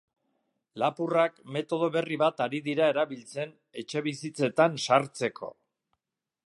[0.83, 5.55] Lapurrak metodo berri bat ari dira erabiltzen etxebizitzetan sartzeko.